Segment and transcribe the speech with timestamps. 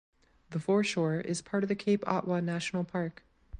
[0.49, 3.21] The foreshore is part of the Cape Otway National park.